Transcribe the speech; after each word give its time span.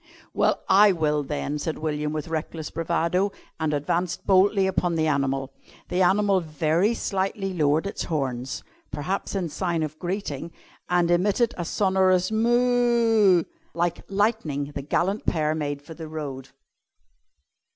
"Well, 0.33 0.63
I 0.67 0.91
will, 0.91 1.21
then!" 1.21 1.59
said 1.59 1.77
William 1.77 2.11
with 2.11 2.27
reckless 2.27 2.71
bravado, 2.71 3.31
and 3.59 3.71
advanced 3.71 4.25
boldly 4.25 4.65
upon 4.65 4.95
the 4.95 5.05
animal. 5.05 5.53
The 5.89 6.01
animal 6.01 6.39
very 6.41 6.95
slightly 6.95 7.53
lowered 7.53 7.85
its 7.85 8.05
horns 8.05 8.63
(perhaps 8.89 9.35
in 9.35 9.47
sign 9.47 9.83
of 9.83 9.99
greeting) 9.99 10.53
and 10.89 11.11
emitted 11.11 11.53
a 11.55 11.65
sonorous 11.65 12.31
mo 12.31 12.47
o 12.49 12.53
o 12.53 13.35
o 13.35 13.39
o. 13.41 13.43
Like 13.75 14.03
lightning 14.09 14.71
the 14.73 14.81
gallant 14.81 15.27
pair 15.27 15.53
made 15.53 15.83
for 15.83 15.93
the 15.93 16.07
road. 16.07 16.49